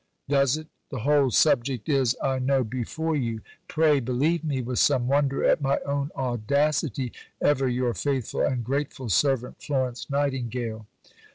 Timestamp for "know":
2.39-2.63